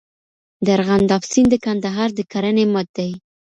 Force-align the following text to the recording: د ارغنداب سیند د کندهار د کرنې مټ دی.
د 0.65 0.67
ارغنداب 0.77 1.21
سیند 1.31 1.49
د 1.51 1.55
کندهار 1.65 2.09
د 2.15 2.19
کرنې 2.31 2.65
مټ 2.73 2.87
دی. 2.97 3.11